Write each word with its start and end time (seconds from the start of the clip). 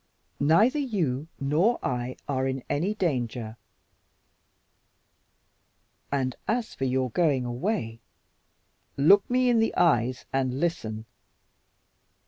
Neither 0.39 0.79
you 0.79 1.27
nor 1.39 1.77
I 1.85 2.17
are 2.27 2.47
in 2.47 2.63
any 2.67 2.95
danger, 2.95 3.55
and, 6.11 6.35
as 6.47 6.73
for 6.73 6.85
your 6.85 7.11
going 7.11 7.45
away, 7.45 7.99
look 8.97 9.29
me 9.29 9.47
in 9.47 9.59
the 9.59 9.75
eyes 9.75 10.25
and 10.33 10.59
listen." 10.59 11.05